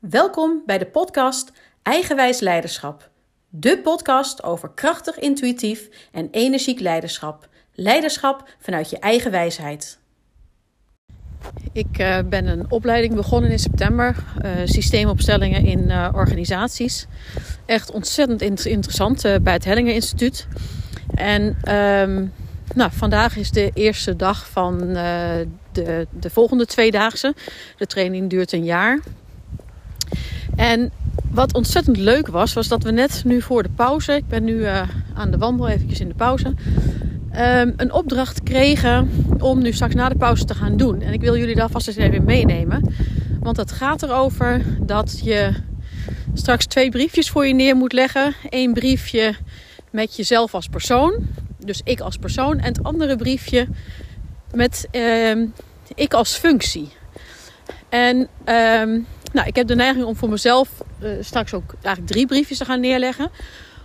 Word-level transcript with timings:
Welkom 0.00 0.62
bij 0.66 0.78
de 0.78 0.86
podcast 0.86 1.52
Eigenwijs 1.82 2.40
Leiderschap. 2.40 3.10
De 3.48 3.78
podcast 3.78 4.42
over 4.42 4.70
krachtig, 4.74 5.18
intuïtief 5.18 5.88
en 6.12 6.28
energiek 6.30 6.80
leiderschap. 6.80 7.48
Leiderschap 7.74 8.48
vanuit 8.58 8.90
je 8.90 8.98
eigen 8.98 9.30
wijsheid. 9.30 9.98
Ik 11.72 11.98
uh, 11.98 12.18
ben 12.28 12.46
een 12.46 12.70
opleiding 12.70 13.14
begonnen 13.14 13.50
in 13.50 13.58
september. 13.58 14.16
Uh, 14.44 14.50
systeemopstellingen 14.64 15.64
in 15.64 15.80
uh, 15.80 16.08
organisaties. 16.12 17.06
Echt 17.66 17.90
ontzettend 17.90 18.66
interessant 18.66 19.22
bij 19.42 19.52
het 19.52 19.64
Hellingen 19.64 19.94
Instituut. 19.94 20.46
En 21.14 21.42
um, 21.42 22.32
nou, 22.74 22.90
vandaag 22.92 23.36
is 23.36 23.50
de 23.50 23.70
eerste 23.74 24.16
dag 24.16 24.48
van 24.48 24.78
de, 25.72 26.06
de 26.10 26.30
volgende 26.30 26.66
tweedaagse. 26.66 27.34
De 27.76 27.86
training 27.86 28.30
duurt 28.30 28.52
een 28.52 28.64
jaar. 28.64 29.00
En 30.60 30.90
wat 31.30 31.54
ontzettend 31.54 31.96
leuk 31.96 32.26
was, 32.26 32.52
was 32.52 32.68
dat 32.68 32.82
we 32.82 32.90
net 32.90 33.22
nu 33.24 33.42
voor 33.42 33.62
de 33.62 33.68
pauze, 33.68 34.12
ik 34.12 34.28
ben 34.28 34.44
nu 34.44 34.54
uh, 34.54 34.82
aan 35.14 35.30
de 35.30 35.38
wandel, 35.38 35.68
eventjes 35.68 36.00
in 36.00 36.08
de 36.08 36.14
pauze, 36.14 36.46
um, 36.46 37.74
een 37.76 37.92
opdracht 37.92 38.42
kregen 38.42 39.10
om 39.38 39.62
nu 39.62 39.72
straks 39.72 39.94
na 39.94 40.08
de 40.08 40.16
pauze 40.16 40.44
te 40.44 40.54
gaan 40.54 40.76
doen. 40.76 41.00
En 41.00 41.12
ik 41.12 41.20
wil 41.20 41.36
jullie 41.36 41.54
daar 41.54 41.70
vast 41.70 41.88
eens 41.88 41.96
even 41.96 42.24
meenemen. 42.24 42.94
Want 43.40 43.56
het 43.56 43.72
gaat 43.72 44.02
erover 44.02 44.62
dat 44.80 45.20
je 45.22 45.52
straks 46.34 46.66
twee 46.66 46.90
briefjes 46.90 47.30
voor 47.30 47.46
je 47.46 47.54
neer 47.54 47.76
moet 47.76 47.92
leggen. 47.92 48.34
Eén 48.48 48.72
briefje 48.72 49.34
met 49.90 50.16
jezelf 50.16 50.54
als 50.54 50.68
persoon, 50.68 51.26
dus 51.64 51.80
ik 51.84 52.00
als 52.00 52.16
persoon. 52.16 52.58
En 52.58 52.72
het 52.72 52.82
andere 52.82 53.16
briefje 53.16 53.68
met 54.54 54.88
uh, 54.92 55.46
ik 55.94 56.14
als 56.14 56.34
functie. 56.34 56.88
En 57.88 58.28
um, 58.82 59.06
nou, 59.32 59.46
ik 59.46 59.56
heb 59.56 59.66
de 59.66 59.74
neiging 59.74 60.04
om 60.04 60.16
voor 60.16 60.28
mezelf 60.28 60.68
uh, 61.02 61.10
straks 61.20 61.54
ook 61.54 61.74
eigenlijk 61.82 62.06
drie 62.12 62.26
briefjes 62.26 62.58
te 62.58 62.64
gaan 62.64 62.80
neerleggen. 62.80 63.30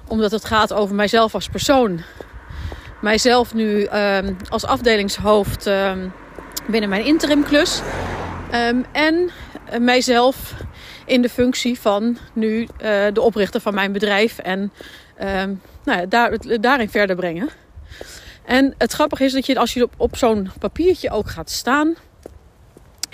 Omdat 0.07 0.31
het 0.31 0.45
gaat 0.45 0.73
over 0.73 0.95
mijzelf 0.95 1.33
als 1.33 1.49
persoon. 1.49 2.01
Mijzelf 3.01 3.53
nu 3.53 3.87
um, 3.87 4.37
als 4.49 4.65
afdelingshoofd 4.65 5.65
um, 5.65 6.13
binnen 6.67 6.89
mijn 6.89 7.05
interimklus. 7.05 7.81
Um, 8.53 8.85
en 8.91 9.15
uh, 9.15 9.79
mijzelf 9.79 10.53
in 11.05 11.21
de 11.21 11.29
functie 11.29 11.79
van 11.79 12.17
nu 12.33 12.61
uh, 12.61 12.67
de 13.13 13.21
oprichter 13.21 13.61
van 13.61 13.73
mijn 13.73 13.91
bedrijf. 13.91 14.37
En 14.37 14.71
nou 15.83 15.99
ja, 15.99 16.05
daar, 16.05 16.37
daarin 16.61 16.89
verder 16.89 17.15
brengen. 17.15 17.49
En 18.45 18.73
het 18.77 18.91
grappige 18.91 19.23
is 19.23 19.33
dat 19.33 19.45
je 19.45 19.59
als 19.59 19.73
je 19.73 19.83
op, 19.83 19.93
op 19.97 20.17
zo'n 20.17 20.51
papiertje 20.59 21.11
ook 21.11 21.29
gaat 21.29 21.49
staan. 21.49 21.95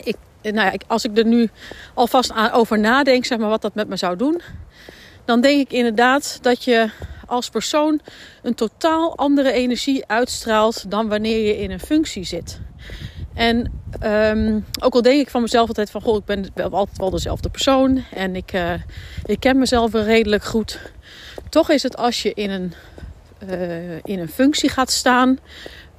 Ik 0.04 0.16
nou 0.42 0.56
ja, 0.56 0.74
als 0.88 1.06
ik 1.06 1.18
er 1.18 1.26
nu 1.26 1.50
alvast 1.94 2.34
over 2.52 2.80
nadenk, 2.80 3.26
zeg 3.26 3.38
maar, 3.38 3.50
wat 3.50 3.62
dat 3.62 3.76
met 3.76 3.88
me 3.88 3.96
zou 3.96 4.18
doen, 4.18 4.42
dan 5.26 5.42
denk 5.42 5.60
ik 5.60 5.72
inderdaad 5.72 6.40
dat 6.42 6.64
je 6.64 6.90
als 7.26 7.50
persoon 7.50 8.00
een 8.42 8.56
totaal 8.56 9.18
andere 9.18 9.52
energie 9.52 10.08
uitstraalt 10.08 10.92
dan 10.92 11.08
wanneer 11.08 11.46
je 11.46 11.58
in 11.58 11.72
een 11.72 11.80
functie 11.80 12.24
zit. 12.24 12.60
En 13.34 13.72
um, 14.04 14.66
ook 14.80 14.94
al 14.94 15.02
denk 15.02 15.22
ik 15.22 15.30
van 15.30 15.42
mezelf 15.42 15.68
altijd 15.68 15.92
van, 15.92 16.02
goh, 16.02 16.16
ik 16.16 16.26
ben 16.54 16.72
altijd 16.72 16.98
wel 16.98 17.10
dezelfde 17.10 17.50
persoon 17.50 18.04
en 18.14 18.36
ik, 18.36 18.54
uh, 18.54 18.74
ik 19.26 19.40
ken 19.40 19.58
mezelf 19.60 19.94
redelijk 19.94 20.44
goed. 20.44 20.80
Toch 21.50 21.70
is 21.70 21.84
het 21.84 21.98
als 21.98 22.22
je 22.22 22.34
in 22.34 22.50
een, 22.50 22.74
uh, 23.50 23.96
in 24.04 24.20
een 24.20 24.30
functie 24.30 24.70
gaat 24.70 24.92
staan 24.92 25.40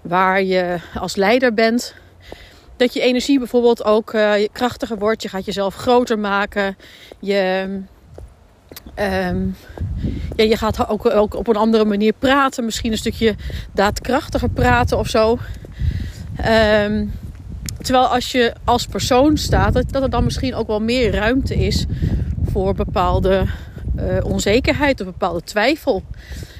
waar 0.01 0.43
je 0.43 0.79
als 0.95 1.17
leider 1.17 1.55
bent, 1.55 1.95
dat 2.83 2.95
je 2.95 3.01
energie 3.01 3.39
bijvoorbeeld 3.39 3.85
ook 3.85 4.13
uh, 4.13 4.33
krachtiger 4.53 4.99
wordt. 4.99 5.23
Je 5.23 5.29
gaat 5.29 5.45
jezelf 5.45 5.75
groter 5.75 6.19
maken. 6.19 6.77
Je, 7.21 7.67
um, 8.99 9.57
ja, 10.37 10.45
je 10.45 10.57
gaat 10.57 10.89
ook, 10.89 11.07
ook 11.07 11.35
op 11.35 11.49
een 11.49 11.57
andere 11.57 11.85
manier 11.85 12.13
praten. 12.13 12.65
Misschien 12.65 12.93
een 12.93 12.99
stukje 12.99 13.35
daadkrachtiger 13.73 14.51
praten 14.51 14.99
of 14.99 15.09
zo. 15.09 15.39
Um, 16.87 17.13
terwijl 17.83 18.07
als 18.07 18.33
je 18.33 18.53
als 18.65 18.87
persoon 18.87 19.37
staat, 19.37 19.73
dat, 19.73 20.03
er 20.03 20.11
dan 20.11 20.25
misschien 20.25 20.55
ook 20.55 20.67
wel 20.67 20.81
meer 20.81 21.15
ruimte 21.15 21.55
is 21.55 21.85
voor 22.45 22.75
bepaalde 22.75 23.47
uh, 23.97 24.25
onzekerheid 24.25 25.01
of 25.01 25.07
bepaalde 25.07 25.43
twijfel. 25.43 26.03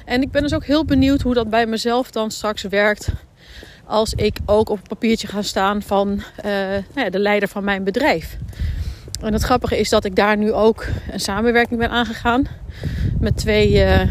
En 0.05 0.21
ik 0.21 0.31
ben 0.31 0.41
dus 0.41 0.53
ook 0.53 0.65
heel 0.65 0.85
benieuwd 0.85 1.21
hoe 1.21 1.33
dat 1.33 1.49
bij 1.49 1.65
mezelf 1.65 2.11
dan 2.11 2.31
straks 2.31 2.63
werkt 2.63 3.11
als 3.85 4.13
ik 4.13 4.37
ook 4.45 4.69
op 4.69 4.79
papiertje 4.87 5.27
ga 5.27 5.41
staan 5.41 5.81
van 5.81 6.09
uh, 6.09 6.51
nou 6.71 6.83
ja, 6.95 7.09
de 7.09 7.19
leider 7.19 7.49
van 7.49 7.63
mijn 7.63 7.83
bedrijf. 7.83 8.37
En 9.21 9.33
het 9.33 9.43
grappige 9.43 9.79
is 9.79 9.89
dat 9.89 10.05
ik 10.05 10.15
daar 10.15 10.37
nu 10.37 10.53
ook 10.53 10.85
een 11.11 11.19
samenwerking 11.19 11.79
ben 11.79 11.89
aangegaan 11.89 12.47
met 13.19 13.37
twee 13.37 13.71
uh, 13.71 14.01
uh, 14.01 14.09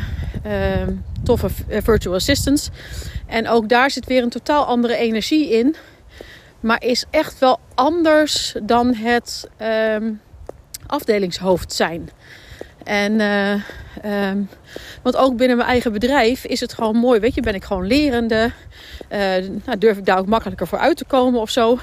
toffe 1.23 1.49
virtual 1.69 2.15
assistants. 2.15 2.71
En 3.27 3.49
ook 3.49 3.69
daar 3.69 3.91
zit 3.91 4.07
weer 4.07 4.23
een 4.23 4.31
totaal 4.31 4.65
andere 4.65 4.97
energie 4.97 5.51
in. 5.51 5.77
Maar 6.61 6.83
is 6.83 7.05
echt 7.11 7.39
wel 7.39 7.61
anders 7.75 8.55
dan 8.63 8.95
het 8.95 9.49
um, 9.95 10.21
afdelingshoofd 10.87 11.73
zijn. 11.73 12.11
En 12.85 13.21
um, 14.05 14.49
want 15.03 15.17
ook 15.17 15.37
binnen 15.37 15.57
mijn 15.57 15.69
eigen 15.69 15.93
bedrijf 15.93 16.45
is 16.45 16.61
het 16.61 16.73
gewoon 16.73 16.97
mooi. 16.97 17.21
Weet 17.21 17.35
je, 17.35 17.41
ben 17.41 17.55
ik 17.55 17.65
gewoon 17.65 17.87
lerende. 17.87 18.51
Uh, 19.13 19.19
nou, 19.65 19.79
durf 19.79 19.99
ik 19.99 20.05
daar 20.05 20.19
ook 20.19 20.27
makkelijker 20.27 20.67
voor 20.67 20.79
uit 20.79 20.97
te 20.97 21.05
komen 21.05 21.41
of 21.41 21.51
zo. 21.51 21.79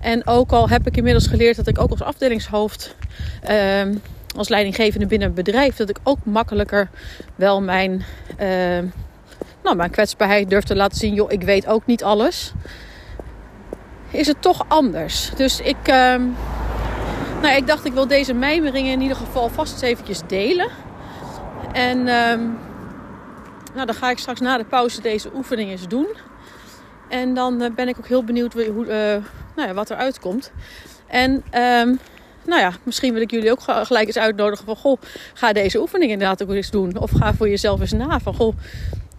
En 0.00 0.26
ook 0.26 0.52
al 0.52 0.68
heb 0.68 0.86
ik 0.86 0.96
inmiddels 0.96 1.26
geleerd 1.26 1.56
dat 1.56 1.66
ik 1.66 1.80
ook 1.80 1.90
als 1.90 2.02
afdelingshoofd, 2.02 2.94
uh, 3.50 3.82
als 4.36 4.48
leidinggevende 4.48 5.06
binnen 5.06 5.28
een 5.28 5.34
bedrijf, 5.34 5.76
dat 5.76 5.88
ik 5.88 5.98
ook 6.02 6.18
makkelijker 6.22 6.90
wel 7.34 7.62
mijn, 7.62 7.92
uh, 8.40 8.46
nou, 9.62 9.76
mijn 9.76 9.90
kwetsbaarheid 9.90 10.50
durf 10.50 10.64
te 10.64 10.76
laten 10.76 10.98
zien. 10.98 11.14
Joh, 11.14 11.32
ik 11.32 11.42
weet 11.42 11.66
ook 11.66 11.86
niet 11.86 12.04
alles. 12.04 12.52
Is 14.10 14.26
het 14.26 14.42
toch 14.42 14.64
anders. 14.68 15.30
Dus 15.36 15.60
ik, 15.60 15.76
ehm, 15.82 16.22
nou, 17.42 17.56
ik 17.56 17.66
dacht 17.66 17.84
ik 17.84 17.92
wil 17.92 18.06
deze 18.06 18.34
mijmeringen 18.34 18.92
in 18.92 19.00
ieder 19.00 19.16
geval 19.16 19.48
vast 19.48 19.72
eens 19.72 19.82
eventjes 19.82 20.20
delen. 20.26 20.68
En 21.72 21.98
um, 21.98 22.58
nou, 23.74 23.86
dan 23.86 23.94
ga 23.94 24.10
ik 24.10 24.18
straks 24.18 24.40
na 24.40 24.56
de 24.56 24.64
pauze 24.64 25.00
deze 25.00 25.30
oefening 25.34 25.70
eens 25.70 25.88
doen. 25.88 26.06
En 27.08 27.34
dan 27.34 27.62
uh, 27.62 27.70
ben 27.74 27.88
ik 27.88 27.98
ook 27.98 28.06
heel 28.06 28.24
benieuwd 28.24 28.52
hoe, 28.52 28.86
uh, 28.86 29.24
nou 29.56 29.68
ja, 29.68 29.74
wat 29.74 29.90
er 29.90 29.96
uitkomt. 29.96 30.52
En 31.06 31.30
um, 31.32 31.98
nou 32.44 32.60
ja, 32.60 32.72
misschien 32.82 33.12
wil 33.12 33.22
ik 33.22 33.30
jullie 33.30 33.50
ook 33.50 33.62
gelijk 33.62 34.06
eens 34.06 34.18
uitnodigen 34.18 34.64
van... 34.64 34.76
Goh, 34.76 35.00
ga 35.34 35.52
deze 35.52 35.80
oefening 35.80 36.10
inderdaad 36.10 36.42
ook 36.42 36.50
eens 36.50 36.70
doen. 36.70 36.98
Of 36.98 37.10
ga 37.10 37.34
voor 37.34 37.48
jezelf 37.48 37.80
eens 37.80 37.92
na 37.92 38.20
van... 38.20 38.34
Goh, 38.34 38.56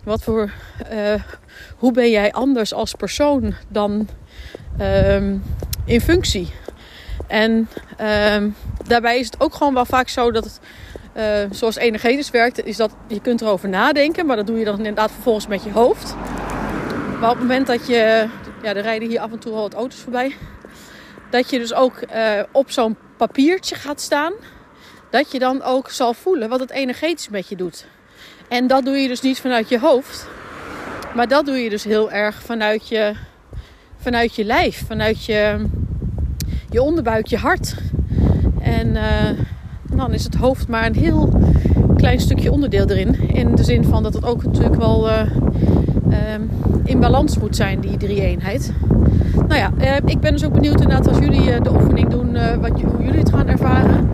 wat 0.04 0.24
voor... 0.24 0.52
Uh, 0.94 1.14
hoe 1.78 1.92
ben 1.92 2.10
jij 2.10 2.32
anders 2.32 2.74
als 2.74 2.94
persoon 2.94 3.54
dan 3.68 4.08
um, 4.82 5.44
in 5.86 6.02
functie? 6.02 6.54
En 7.28 7.70
daarbij 8.88 9.20
is 9.20 9.26
het 9.26 9.42
ook 9.42 9.54
gewoon 9.54 9.74
wel 9.74 9.86
vaak 9.86 10.10
zo 10.10 10.32
dat 10.32 10.44
het 10.44 10.60
uh, 11.18 11.24
zoals 11.52 11.76
energetisch 11.76 12.32
werkt, 12.32 12.66
is 12.66 12.78
dat 12.78 12.92
je 13.08 13.22
kunt 13.22 13.42
erover 13.42 13.70
nadenken, 13.70 14.26
maar 14.26 14.36
dat 14.36 14.48
doe 14.48 14.60
je 14.60 14.66
dan 14.66 14.78
inderdaad 14.78 15.12
vervolgens 15.12 15.48
met 15.48 15.64
je 15.64 15.72
hoofd. 15.72 16.16
Maar 17.20 17.30
op 17.30 17.38
het 17.38 17.48
moment 17.48 17.68
dat 17.68 17.88
je, 17.88 18.28
ja, 18.62 18.74
er 18.76 18.82
rijden 18.82 19.10
hier 19.10 19.20
af 19.20 19.32
en 19.32 19.40
toe 19.40 19.54
al 19.54 19.62
wat 19.62 19.74
auto's 19.74 20.00
voorbij, 20.00 20.36
dat 21.30 21.50
je 21.50 21.60
dus 21.60 21.74
ook 21.74 22.02
uh, 22.16 22.44
op 22.52 22.72
zo'n 22.72 22.98
papiertje 23.18 23.76
gaat 23.76 24.02
staan, 24.02 24.34
dat 25.10 25.32
je 25.32 25.40
dan 25.40 25.62
ook 25.62 25.90
zal 25.90 26.14
voelen 26.14 26.50
wat 26.50 26.60
het 26.60 26.72
energetisch 26.72 27.30
met 27.30 27.48
je 27.48 27.56
doet. 27.56 27.86
En 28.48 28.68
dat 28.68 28.86
doe 28.86 28.96
je 28.96 29.08
dus 29.08 29.22
niet 29.22 29.42
vanuit 29.42 29.70
je 29.70 29.80
hoofd, 29.80 30.28
maar 31.16 31.28
dat 31.28 31.46
doe 31.46 31.58
je 31.58 31.70
dus 31.70 31.84
heel 31.84 32.12
erg 32.12 32.42
vanuit 32.42 32.88
je, 32.88 33.14
vanuit 33.98 34.36
je 34.36 34.44
lijf, 34.44 34.84
vanuit 34.88 35.26
je, 35.26 35.66
je 36.70 36.82
onderbuik, 36.82 37.28
je 37.28 37.38
hart. 37.38 37.76
En 38.62 38.88
uh, 38.96 39.30
dan 39.98 40.14
is 40.14 40.24
het 40.24 40.36
hoofd 40.36 40.68
maar 40.68 40.86
een 40.86 40.96
heel 40.96 41.30
klein 41.96 42.20
stukje 42.20 42.52
onderdeel 42.52 42.86
erin. 42.88 43.30
In 43.30 43.56
de 43.56 43.64
zin 43.64 43.84
van 43.84 44.04
dat 44.04 44.14
het 44.14 44.26
ook 44.26 44.44
natuurlijk 44.44 44.76
wel 44.76 45.10
uh, 45.10 45.20
uh, 46.10 46.18
in 46.84 47.00
balans 47.00 47.38
moet 47.38 47.56
zijn, 47.56 47.80
die 47.80 47.98
drie-eenheid. 47.98 48.74
Nou 49.48 49.56
ja, 49.56 49.72
uh, 49.80 49.96
ik 50.06 50.20
ben 50.20 50.32
dus 50.32 50.46
ook 50.46 50.54
benieuwd 50.54 50.82
inderdaad 50.82 51.08
als 51.08 51.18
jullie 51.18 51.62
de 51.62 51.74
oefening 51.74 52.10
doen, 52.10 52.38
wat, 52.62 52.82
hoe 52.82 53.04
jullie 53.04 53.20
het 53.20 53.30
gaan 53.30 53.48
ervaren. 53.48 54.10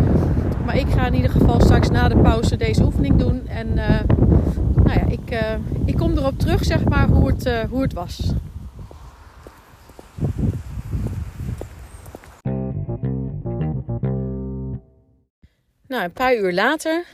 Maar 0.66 0.78
ik 0.78 0.88
ga 0.96 1.08
in 1.08 1.14
ieder 1.14 1.32
geval 1.32 1.62
straks 1.62 1.90
na 1.90 2.08
de 2.08 2.18
pauze 2.18 2.58
deze 2.58 2.84
oefening 2.84 3.16
doen. 3.16 3.42
En 3.48 3.68
nou 4.84 5.00
ja, 5.00 5.06
ik, 5.08 5.56
ik 5.86 5.98
kom 5.98 6.12
erop 6.18 6.40
terug, 6.40 6.64
zeg 6.66 6.84
maar, 6.84 7.08
hoe 7.08 7.28
het, 7.28 7.50
hoe 7.70 7.82
het 7.82 7.94
was. 7.94 8.34
Nou, 15.90 16.04
een 16.04 16.14
paar 16.14 16.36
uur 16.36 16.54
later, 16.54 17.06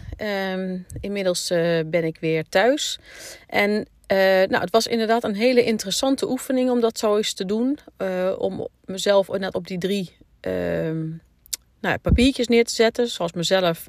um, 0.54 0.86
inmiddels 1.00 1.51
uh, 1.51 1.80
ben 1.86 2.04
ik 2.04 2.18
weer 2.19 2.44
thuis. 2.50 3.00
En 3.48 3.72
uh, 3.72 4.18
nou, 4.27 4.57
het 4.57 4.69
was 4.69 4.88
inderdaad 4.88 5.24
een 5.24 5.36
hele 5.36 5.63
interessante 5.63 6.30
oefening 6.30 6.69
om 6.69 6.80
dat 6.80 7.00
zo 7.00 7.18
eens 7.18 7.33
te 7.33 7.45
doen. 7.45 7.80
Uh, 7.98 8.33
om 8.38 8.68
mezelf 8.86 9.27
inderdaad 9.27 9.56
op 9.56 9.68
die 9.68 9.77
drie, 9.77 10.16
um, 10.42 11.22
nou, 11.81 11.98
papiertjes 11.98 12.48
neer 12.48 12.66
te 12.66 12.74
zetten, 12.74 13.07
zoals 13.07 13.33
mezelf. 13.33 13.88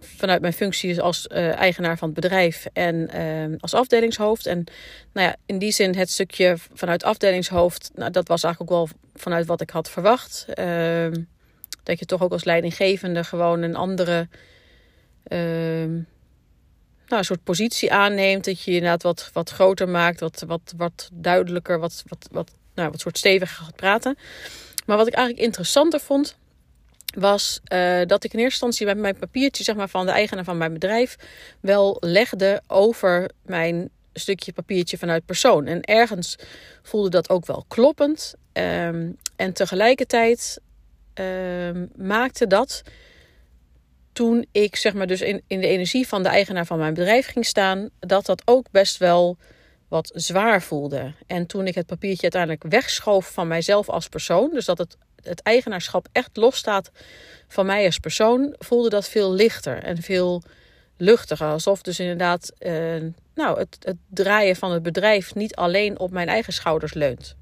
Vanuit 0.00 0.40
mijn 0.40 0.52
functie 0.52 1.00
als 1.00 1.26
eigenaar 1.26 1.98
van 1.98 2.08
het 2.08 2.20
bedrijf 2.20 2.66
en 2.72 3.10
uh, 3.14 3.56
als 3.58 3.74
afdelingshoofd. 3.74 4.46
En 4.46 4.64
nou 5.12 5.26
ja, 5.28 5.36
in 5.46 5.58
die 5.58 5.72
zin 5.72 5.94
het 5.94 6.10
stukje 6.10 6.56
vanuit 6.72 7.04
afdelingshoofd, 7.04 7.90
nou, 7.94 8.10
dat 8.10 8.28
was 8.28 8.42
eigenlijk 8.42 8.72
ook 8.72 8.78
wel 8.78 8.96
vanuit 9.14 9.46
wat 9.46 9.60
ik 9.60 9.70
had 9.70 9.90
verwacht. 9.90 10.44
Ehm, 10.48 11.12
dat 11.84 11.98
je 11.98 12.04
toch 12.04 12.22
ook 12.22 12.32
als 12.32 12.44
leidinggevende 12.44 13.24
gewoon 13.24 13.62
een 13.62 13.76
andere 13.76 14.28
ehm, 15.24 15.92
nou, 17.06 17.18
een 17.18 17.24
soort 17.24 17.44
positie 17.44 17.92
aanneemt. 17.92 18.44
Dat 18.44 18.62
je 18.62 18.70
inderdaad 18.70 19.02
wat, 19.02 19.30
wat 19.32 19.50
groter 19.50 19.88
maakt, 19.88 20.20
wat, 20.20 20.44
wat, 20.46 20.74
wat 20.76 21.10
duidelijker, 21.12 21.78
wat, 21.78 22.02
wat, 22.06 22.28
wat, 22.30 22.50
nou, 22.74 22.90
wat 22.90 23.00
soort 23.00 23.18
steviger 23.18 23.64
gaat 23.64 23.76
praten. 23.76 24.18
Maar 24.86 24.96
wat 24.96 25.06
ik 25.06 25.14
eigenlijk 25.14 25.46
interessanter 25.46 26.00
vond, 26.00 26.36
was 27.14 27.60
uh, 27.72 28.00
dat 28.06 28.24
ik 28.24 28.32
in 28.32 28.38
eerste 28.38 28.64
instantie 28.64 28.86
met 28.86 28.98
mijn 28.98 29.18
papiertje 29.18 29.64
zeg 29.64 29.76
maar, 29.76 29.88
van 29.88 30.06
de 30.06 30.12
eigenaar 30.12 30.44
van 30.44 30.58
mijn 30.58 30.72
bedrijf 30.72 31.16
wel 31.60 31.96
legde 32.00 32.62
over 32.66 33.30
mijn 33.42 33.90
stukje 34.12 34.52
papiertje 34.52 34.98
vanuit 34.98 35.26
persoon. 35.26 35.66
En 35.66 35.82
ergens 35.82 36.36
voelde 36.82 37.10
dat 37.10 37.30
ook 37.30 37.46
wel 37.46 37.64
kloppend. 37.68 38.34
Um, 38.52 39.16
en 39.36 39.52
tegelijkertijd 39.52 40.60
um, 41.14 41.90
maakte 41.96 42.46
dat 42.46 42.82
toen 44.12 44.46
ik 44.52 44.76
zeg 44.76 44.94
maar 44.94 45.06
dus 45.06 45.20
in, 45.20 45.42
in 45.46 45.60
de 45.60 45.66
energie 45.66 46.08
van 46.08 46.22
de 46.22 46.28
eigenaar 46.28 46.66
van 46.66 46.78
mijn 46.78 46.94
bedrijf 46.94 47.26
ging 47.26 47.46
staan, 47.46 47.90
dat 48.00 48.26
dat 48.26 48.42
ook 48.44 48.66
best 48.70 48.96
wel 48.96 49.36
wat 49.88 50.10
zwaar 50.14 50.62
voelde. 50.62 51.12
En 51.26 51.46
toen 51.46 51.66
ik 51.66 51.74
het 51.74 51.86
papiertje 51.86 52.22
uiteindelijk 52.22 52.62
wegschoof 52.68 53.32
van 53.32 53.48
mijzelf 53.48 53.88
als 53.88 54.08
persoon, 54.08 54.50
dus 54.50 54.64
dat 54.64 54.78
het, 54.78 54.96
het 55.22 55.42
eigenaarschap 55.42 56.06
echt 56.12 56.36
losstaat 56.36 56.90
van 57.48 57.66
mij 57.66 57.84
als 57.84 57.98
persoon, 57.98 58.54
voelde 58.58 58.88
dat 58.88 59.08
veel 59.08 59.32
lichter 59.32 59.82
en 59.82 60.02
veel 60.02 60.42
luchtiger. 60.96 61.48
Alsof 61.48 61.82
dus 61.82 62.00
inderdaad 62.00 62.52
uh, 62.58 63.02
nou, 63.34 63.58
het, 63.58 63.76
het 63.80 63.96
draaien 64.08 64.56
van 64.56 64.72
het 64.72 64.82
bedrijf 64.82 65.34
niet 65.34 65.54
alleen 65.54 65.98
op 65.98 66.10
mijn 66.10 66.28
eigen 66.28 66.52
schouders 66.52 66.94
leunt. 66.94 67.36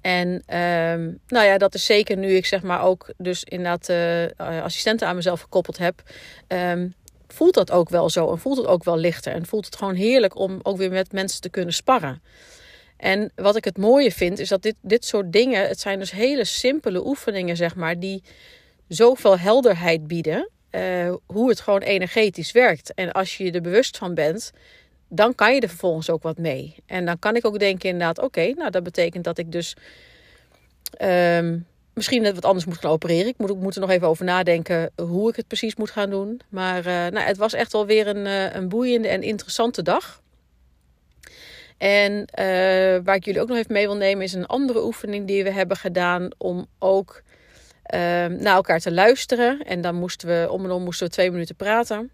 En 0.00 0.28
um, 0.28 1.20
nou 1.26 1.46
ja, 1.46 1.58
dat 1.58 1.74
is 1.74 1.84
zeker 1.84 2.16
nu 2.16 2.34
ik 2.34 2.46
zeg 2.46 2.62
maar 2.62 2.82
ook 2.82 3.12
dus 3.16 3.44
inderdaad 3.44 3.88
uh, 3.88 4.62
assistenten 4.62 5.08
aan 5.08 5.16
mezelf 5.16 5.40
gekoppeld 5.40 5.78
heb. 5.78 6.02
Um, 6.48 6.94
voelt 7.28 7.54
dat 7.54 7.70
ook 7.70 7.88
wel 7.88 8.10
zo 8.10 8.30
en 8.30 8.38
voelt 8.38 8.56
het 8.56 8.66
ook 8.66 8.84
wel 8.84 8.96
lichter. 8.96 9.32
En 9.32 9.46
voelt 9.46 9.64
het 9.64 9.76
gewoon 9.76 9.94
heerlijk 9.94 10.38
om 10.38 10.58
ook 10.62 10.76
weer 10.76 10.90
met 10.90 11.12
mensen 11.12 11.40
te 11.40 11.50
kunnen 11.50 11.74
sparren. 11.74 12.22
En 12.96 13.32
wat 13.34 13.56
ik 13.56 13.64
het 13.64 13.78
mooie 13.78 14.12
vind, 14.12 14.38
is 14.38 14.48
dat 14.48 14.62
dit, 14.62 14.74
dit 14.80 15.04
soort 15.04 15.32
dingen, 15.32 15.68
het 15.68 15.80
zijn 15.80 15.98
dus 15.98 16.10
hele 16.10 16.44
simpele 16.44 17.06
oefeningen, 17.06 17.56
zeg 17.56 17.74
maar, 17.76 17.98
die 17.98 18.22
zoveel 18.88 19.38
helderheid 19.38 20.06
bieden. 20.06 20.48
Uh, 20.70 21.14
hoe 21.26 21.48
het 21.48 21.60
gewoon 21.60 21.80
energetisch 21.80 22.52
werkt. 22.52 22.94
En 22.94 23.12
als 23.12 23.36
je 23.36 23.44
je 23.44 23.52
er 23.52 23.60
bewust 23.60 23.96
van 23.96 24.14
bent, 24.14 24.52
dan 25.10 25.34
kan 25.34 25.54
je 25.54 25.60
er 25.60 25.68
vervolgens 25.68 26.10
ook 26.10 26.22
wat 26.22 26.38
mee. 26.38 26.74
En 26.86 27.04
dan 27.04 27.18
kan 27.18 27.36
ik 27.36 27.46
ook 27.46 27.58
denken 27.58 27.88
inderdaad, 27.88 28.18
oké, 28.18 28.52
nou 28.56 28.70
dat 28.70 28.82
betekent 28.82 29.24
dat 29.24 29.38
ik 29.38 29.52
dus 29.52 29.76
um, 31.02 31.66
misschien 31.94 32.22
net 32.22 32.34
wat 32.34 32.44
anders 32.44 32.64
moet 32.64 32.78
gaan 32.78 32.90
opereren. 32.90 33.26
Ik 33.26 33.38
moet, 33.38 33.74
er 33.74 33.80
nog 33.80 33.90
even 33.90 34.08
over 34.08 34.24
nadenken 34.24 34.90
hoe 34.96 35.28
ik 35.28 35.36
het 35.36 35.46
precies 35.46 35.76
moet 35.76 35.90
gaan 35.90 36.10
doen. 36.10 36.40
Maar 36.48 36.78
uh, 36.78 36.84
nou, 36.84 37.18
het 37.18 37.36
was 37.36 37.52
echt 37.52 37.72
wel 37.72 37.86
weer 37.86 38.06
een, 38.06 38.26
uh, 38.26 38.54
een 38.54 38.68
boeiende 38.68 39.08
en 39.08 39.22
interessante 39.22 39.82
dag. 39.82 40.22
En 41.78 42.12
uh, 42.12 43.04
waar 43.04 43.14
ik 43.14 43.24
jullie 43.24 43.40
ook 43.40 43.48
nog 43.48 43.56
even 43.56 43.72
mee 43.72 43.86
wil 43.86 43.96
nemen 43.96 44.24
is 44.24 44.32
een 44.32 44.46
andere 44.46 44.84
oefening 44.84 45.26
die 45.26 45.44
we 45.44 45.50
hebben 45.50 45.76
gedaan 45.76 46.28
om 46.38 46.66
ook 46.78 47.22
ehm, 47.82 48.36
naar 48.42 48.54
elkaar 48.54 48.80
te 48.80 48.92
luisteren. 48.92 49.62
En 49.62 49.80
dan 49.80 49.94
moesten 49.94 50.28
we 50.28 50.50
om 50.50 50.64
en 50.64 50.70
om 50.70 50.82
moesten 50.82 51.06
we 51.06 51.12
twee 51.12 51.30
minuten 51.30 51.56
praten. 51.56 52.10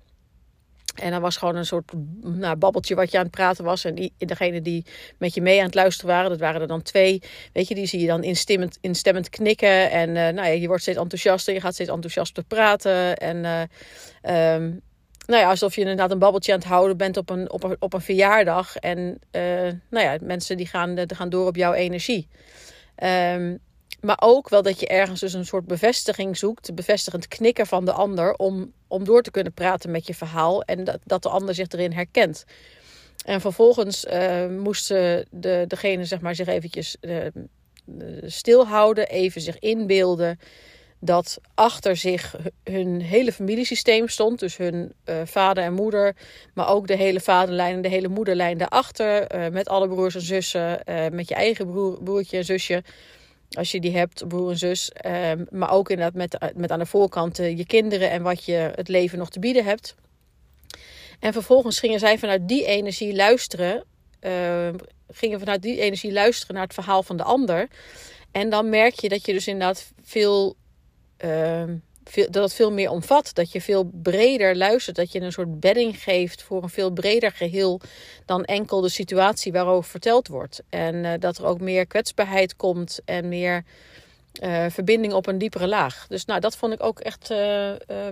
En 1.00 1.10
dan 1.10 1.20
was 1.20 1.36
gewoon 1.36 1.56
een 1.56 1.66
soort 1.66 1.92
nou, 2.20 2.56
babbeltje 2.56 2.94
wat 2.94 3.10
je 3.10 3.16
aan 3.18 3.24
het 3.24 3.32
praten 3.32 3.64
was. 3.64 3.84
En 3.84 3.94
die, 3.94 4.12
degene 4.18 4.62
die 4.62 4.84
met 5.18 5.34
je 5.34 5.42
mee 5.42 5.58
aan 5.58 5.66
het 5.66 5.74
luisteren 5.74 6.10
waren, 6.10 6.30
dat 6.30 6.38
waren 6.38 6.60
er 6.60 6.66
dan 6.66 6.82
twee. 6.82 7.22
Weet 7.52 7.68
je, 7.68 7.74
die 7.74 7.86
zie 7.86 8.00
je 8.00 8.06
dan 8.06 8.22
instemmend, 8.22 8.78
instemmend 8.80 9.28
knikken. 9.28 9.90
En 9.90 10.08
uh, 10.08 10.14
nou 10.14 10.34
ja, 10.34 10.46
je 10.46 10.66
wordt 10.66 10.82
steeds 10.82 10.98
enthousiaster, 10.98 11.54
je 11.54 11.60
gaat 11.60 11.74
steeds 11.74 11.90
enthousiaster 11.90 12.44
praten. 12.44 13.16
En 13.16 13.36
uh, 13.36 14.54
um, 14.54 14.80
nou 15.26 15.40
ja, 15.40 15.48
alsof 15.48 15.74
je 15.74 15.80
inderdaad 15.80 16.10
een 16.10 16.18
babbeltje 16.18 16.52
aan 16.52 16.58
het 16.58 16.68
houden 16.68 16.96
bent 16.96 17.16
op 17.16 17.30
een, 17.30 17.50
op 17.50 17.62
een, 17.62 17.76
op 17.78 17.92
een 17.92 18.00
verjaardag. 18.00 18.76
En 18.76 18.98
uh, 19.32 19.42
nou 19.90 20.04
ja, 20.04 20.16
mensen 20.20 20.56
die 20.56 20.66
gaan, 20.66 20.94
die 20.94 21.14
gaan 21.14 21.28
door 21.28 21.46
op 21.46 21.56
jouw 21.56 21.72
energie. 21.72 22.28
Um, 23.34 23.58
maar 24.00 24.18
ook 24.20 24.48
wel 24.48 24.62
dat 24.62 24.80
je 24.80 24.86
ergens 24.86 25.20
dus 25.20 25.32
een 25.32 25.46
soort 25.46 25.66
bevestiging 25.66 26.36
zoekt, 26.36 26.74
bevestigend 26.74 27.28
knikken 27.28 27.66
van 27.66 27.84
de 27.84 27.92
ander, 27.92 28.34
om, 28.34 28.72
om 28.86 29.04
door 29.04 29.22
te 29.22 29.30
kunnen 29.30 29.52
praten 29.52 29.90
met 29.90 30.06
je 30.06 30.14
verhaal 30.14 30.62
en 30.62 30.84
dat, 30.84 30.98
dat 31.04 31.22
de 31.22 31.28
ander 31.28 31.54
zich 31.54 31.68
erin 31.68 31.92
herkent. 31.92 32.44
En 33.24 33.40
vervolgens 33.40 34.04
uh, 34.04 34.46
moesten 34.46 35.26
de, 35.30 35.64
degene 35.68 36.04
zeg 36.04 36.20
maar, 36.20 36.34
zich 36.34 36.46
eventjes 36.46 36.96
uh, 37.00 37.26
stilhouden, 38.22 39.08
even 39.08 39.40
zich 39.40 39.58
inbeelden 39.58 40.38
dat 41.00 41.38
achter 41.54 41.96
zich 41.96 42.36
hun 42.64 43.00
hele 43.00 43.32
familiesysteem 43.32 44.08
stond. 44.08 44.38
Dus 44.38 44.56
hun 44.56 44.92
uh, 45.04 45.16
vader 45.24 45.64
en 45.64 45.72
moeder, 45.72 46.16
maar 46.54 46.68
ook 46.68 46.86
de 46.86 46.96
hele 46.96 47.20
vaderlijn 47.20 47.74
en 47.74 47.82
de 47.82 47.88
hele 47.88 48.08
moederlijn 48.08 48.58
daarachter. 48.58 49.26
Met 49.52 49.68
alle 49.68 49.88
broers 49.88 50.14
en 50.14 50.20
zussen, 50.20 50.80
met 51.12 51.28
je 51.28 51.34
eigen 51.34 51.66
broer, 51.66 52.02
broertje 52.02 52.36
en 52.36 52.44
zusje. 52.44 52.82
Als 53.56 53.70
je 53.70 53.80
die 53.80 53.96
hebt, 53.96 54.28
broer 54.28 54.50
en 54.50 54.58
zus. 54.58 54.92
Um, 55.06 55.46
maar 55.50 55.70
ook 55.70 55.90
inderdaad 55.90 56.14
met, 56.14 56.56
met 56.56 56.70
aan 56.70 56.78
de 56.78 56.86
voorkant 56.86 57.40
uh, 57.40 57.56
je 57.56 57.66
kinderen 57.66 58.10
en 58.10 58.22
wat 58.22 58.44
je 58.44 58.72
het 58.74 58.88
leven 58.88 59.18
nog 59.18 59.30
te 59.30 59.38
bieden 59.38 59.64
hebt. 59.64 59.94
En 61.20 61.32
vervolgens 61.32 61.78
gingen 61.78 61.98
zij 61.98 62.18
vanuit 62.18 62.48
die 62.48 62.64
energie 62.64 63.14
luisteren. 63.14 63.84
Uh, 64.20 64.68
gingen 65.08 65.38
vanuit 65.38 65.62
die 65.62 65.80
energie 65.80 66.12
luisteren 66.12 66.54
naar 66.54 66.64
het 66.64 66.74
verhaal 66.74 67.02
van 67.02 67.16
de 67.16 67.22
ander. 67.22 67.68
En 68.32 68.50
dan 68.50 68.68
merk 68.68 69.00
je 69.00 69.08
dat 69.08 69.26
je 69.26 69.32
dus 69.32 69.46
inderdaad 69.46 69.92
veel 70.02 70.56
veel, 71.16 71.80
dat 72.14 72.42
het 72.42 72.54
veel 72.54 72.72
meer 72.72 72.90
omvat. 72.90 73.34
Dat 73.34 73.52
je 73.52 73.60
veel 73.60 73.90
breder 74.02 74.56
luistert. 74.56 74.96
Dat 74.96 75.12
je 75.12 75.20
een 75.20 75.32
soort 75.32 75.60
bedding 75.60 76.02
geeft 76.02 76.42
voor 76.42 76.62
een 76.62 76.68
veel 76.68 76.90
breder 76.90 77.32
geheel 77.32 77.80
dan 78.24 78.44
enkel 78.44 78.80
de 78.80 78.88
situatie 78.88 79.52
waarover 79.52 79.90
verteld 79.90 80.28
wordt. 80.28 80.62
En 80.68 80.94
uh, 80.94 81.12
dat 81.18 81.38
er 81.38 81.44
ook 81.44 81.60
meer 81.60 81.86
kwetsbaarheid 81.86 82.56
komt 82.56 83.00
en 83.04 83.28
meer 83.28 83.64
uh, 84.42 84.64
verbinding 84.68 85.12
op 85.12 85.26
een 85.26 85.38
diepere 85.38 85.66
laag. 85.66 86.06
Dus 86.08 86.24
nou, 86.24 86.40
dat 86.40 86.56
vond 86.56 86.72
ik 86.72 86.82
ook 86.82 87.00
echt 87.00 87.30
uh, 87.30 87.38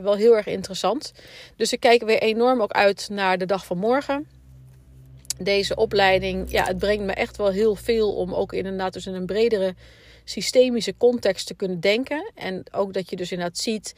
wel 0.02 0.14
heel 0.14 0.36
erg 0.36 0.46
interessant. 0.46 1.12
Dus 1.56 1.72
ik 1.72 1.80
kijk 1.80 2.02
weer 2.02 2.22
enorm 2.22 2.62
ook 2.62 2.72
uit 2.72 3.08
naar 3.10 3.38
de 3.38 3.46
dag 3.46 3.66
van 3.66 3.78
morgen. 3.78 4.26
Deze 5.38 5.76
opleiding, 5.76 6.50
ja, 6.50 6.64
het 6.64 6.78
brengt 6.78 7.04
me 7.04 7.12
echt 7.12 7.36
wel 7.36 7.50
heel 7.50 7.74
veel 7.74 8.14
om 8.14 8.34
ook 8.34 8.52
inderdaad 8.52 8.92
dus 8.92 9.06
in 9.06 9.14
een 9.14 9.26
bredere 9.26 9.74
systemische 10.24 10.96
context 10.96 11.46
te 11.46 11.54
kunnen 11.54 11.80
denken. 11.80 12.30
En 12.34 12.62
ook 12.72 12.92
dat 12.92 13.10
je 13.10 13.16
dus 13.16 13.32
inderdaad 13.32 13.58
ziet 13.58 13.94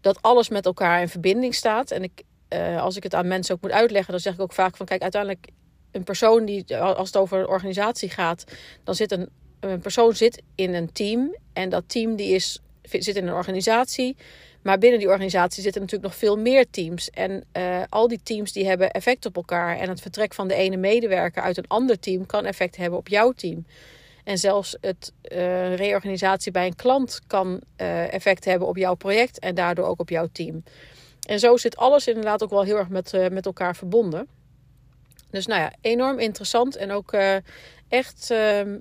dat 0.00 0.22
alles 0.22 0.48
met 0.48 0.66
elkaar 0.66 1.00
in 1.00 1.08
verbinding 1.08 1.54
staat. 1.54 1.90
En 1.90 2.02
ik, 2.02 2.22
uh, 2.48 2.82
als 2.82 2.96
ik 2.96 3.02
het 3.02 3.14
aan 3.14 3.28
mensen 3.28 3.54
ook 3.54 3.62
moet 3.62 3.70
uitleggen, 3.70 4.10
dan 4.10 4.20
zeg 4.20 4.34
ik 4.34 4.40
ook 4.40 4.52
vaak 4.52 4.76
van 4.76 4.86
kijk, 4.86 5.02
uiteindelijk 5.02 5.48
een 5.90 6.04
persoon 6.04 6.44
die, 6.44 6.76
als 6.76 7.08
het 7.08 7.16
over 7.16 7.38
een 7.38 7.46
organisatie 7.46 8.10
gaat, 8.10 8.44
dan 8.84 8.94
zit 8.94 9.12
een, 9.12 9.28
een 9.60 9.80
persoon 9.80 10.16
zit 10.16 10.42
in 10.54 10.74
een 10.74 10.92
team. 10.92 11.36
En 11.52 11.68
dat 11.68 11.84
team 11.86 12.16
die 12.16 12.34
is, 12.34 12.60
zit 12.82 13.16
in 13.16 13.26
een 13.26 13.34
organisatie. 13.34 14.16
Maar 14.62 14.78
binnen 14.78 14.98
die 14.98 15.08
organisatie 15.08 15.62
zitten 15.62 15.80
natuurlijk 15.80 16.10
nog 16.10 16.18
veel 16.18 16.38
meer 16.38 16.70
teams. 16.70 17.10
En 17.10 17.44
uh, 17.56 17.82
al 17.88 18.08
die 18.08 18.20
teams 18.22 18.52
die 18.52 18.66
hebben 18.66 18.90
effect 18.90 19.26
op 19.26 19.36
elkaar. 19.36 19.78
En 19.78 19.88
het 19.88 20.00
vertrek 20.00 20.34
van 20.34 20.48
de 20.48 20.54
ene 20.54 20.76
medewerker 20.76 21.42
uit 21.42 21.56
een 21.56 21.68
ander 21.68 21.98
team 21.98 22.26
kan 22.26 22.44
effect 22.44 22.76
hebben 22.76 22.98
op 22.98 23.08
jouw 23.08 23.32
team. 23.32 23.66
En 24.30 24.38
zelfs 24.38 24.76
het 24.80 25.12
uh, 25.32 25.74
reorganisatie 25.76 26.52
bij 26.52 26.66
een 26.66 26.76
klant 26.76 27.20
kan 27.26 27.60
uh, 27.80 28.12
effect 28.12 28.44
hebben 28.44 28.68
op 28.68 28.76
jouw 28.76 28.94
project 28.94 29.38
en 29.38 29.54
daardoor 29.54 29.86
ook 29.86 30.00
op 30.00 30.08
jouw 30.08 30.28
team. 30.32 30.64
En 31.26 31.38
zo 31.38 31.56
zit 31.56 31.76
alles 31.76 32.06
inderdaad 32.06 32.42
ook 32.42 32.50
wel 32.50 32.62
heel 32.62 32.76
erg 32.76 32.88
met, 32.88 33.12
uh, 33.12 33.28
met 33.28 33.46
elkaar 33.46 33.76
verbonden. 33.76 34.28
Dus 35.30 35.46
nou 35.46 35.60
ja, 35.60 35.72
enorm 35.80 36.18
interessant 36.18 36.76
en 36.76 36.90
ook 36.90 37.14
echt 37.88 38.30
ehm, 38.30 38.78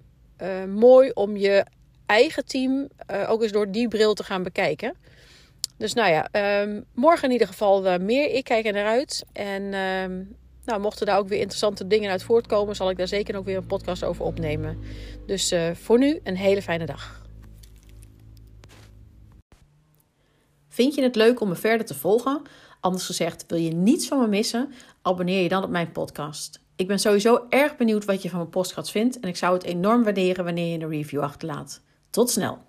mooi 0.67 1.11
om 1.13 1.37
je 1.37 1.65
eigen 2.05 2.45
team 2.45 2.87
ook 3.27 3.41
eens 3.41 3.51
door 3.51 3.71
die 3.71 3.87
bril 3.87 4.13
te 4.13 4.23
gaan 4.23 4.43
bekijken. 4.43 4.95
Dus 5.77 5.93
nou 5.93 6.11
ja, 6.11 6.61
um, 6.61 6.85
morgen 6.93 7.23
in 7.27 7.31
ieder 7.31 7.47
geval 7.47 7.99
meer. 7.99 8.29
Ik 8.29 8.43
kijk 8.43 8.65
er 8.65 8.73
naar 8.73 8.87
uit. 8.87 9.25
En 9.33 9.73
um, 9.73 10.35
nou, 10.69 10.81
mochten 10.81 11.05
daar 11.05 11.17
ook 11.17 11.27
weer 11.27 11.39
interessante 11.39 11.87
dingen 11.87 12.11
uit 12.11 12.23
voortkomen, 12.23 12.75
zal 12.75 12.89
ik 12.89 12.97
daar 12.97 13.07
zeker 13.07 13.35
ook 13.35 13.45
weer 13.45 13.57
een 13.57 13.65
podcast 13.65 14.03
over 14.03 14.25
opnemen. 14.25 14.77
Dus 15.25 15.51
uh, 15.51 15.71
voor 15.73 15.99
nu 15.99 16.19
een 16.23 16.35
hele 16.35 16.61
fijne 16.61 16.85
dag. 16.85 17.21
Vind 20.67 20.95
je 20.95 21.01
het 21.01 21.15
leuk 21.15 21.39
om 21.39 21.47
me 21.47 21.55
verder 21.55 21.85
te 21.85 21.95
volgen? 21.95 22.41
Anders 22.79 23.05
gezegd, 23.05 23.45
wil 23.47 23.57
je 23.57 23.71
niets 23.71 24.07
van 24.07 24.19
me 24.19 24.27
missen? 24.27 24.71
Abonneer 25.01 25.43
je 25.43 25.49
dan 25.49 25.63
op 25.63 25.69
mijn 25.69 25.91
podcast. 25.91 26.59
Ik 26.75 26.87
ben 26.87 26.99
sowieso 26.99 27.45
erg 27.49 27.77
benieuwd 27.77 28.05
wat 28.05 28.21
je 28.21 28.29
van 28.29 28.37
mijn 28.37 28.49
podcast 28.49 28.91
vindt 28.91 29.19
en 29.19 29.29
ik 29.29 29.37
zou 29.37 29.53
het 29.53 29.63
enorm 29.63 30.03
waarderen 30.03 30.43
wanneer 30.43 30.71
je 30.71 30.83
een 30.83 30.89
review 30.89 31.21
achterlaat. 31.21 31.81
Tot 32.09 32.29
snel! 32.29 32.68